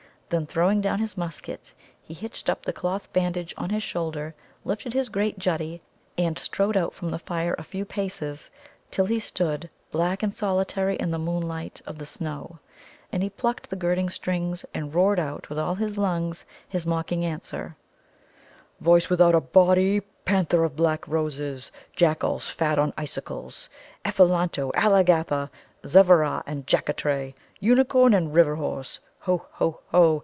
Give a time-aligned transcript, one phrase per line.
[0.29, 4.93] Then, throwing down his musket, he hitched up the cloth bandage on his shoulder, lifted
[4.93, 5.81] his great Juddie,
[6.17, 8.49] and strode out from the fire a few paces
[8.91, 12.59] till he stood black and solitary in the moonlight of the snow.
[13.11, 17.25] And he plucked the girding strings and roared out with all his lungs his mocking
[17.25, 17.75] answer:
[18.79, 23.69] "Voice without a body, Panther of black Roses, Jack Alls fat on icicles,
[24.05, 25.49] Ephelanto, Aligatha,
[25.85, 30.19] Zevvera and Jaccatray, Unicorn and River horse; Ho, ho, ho!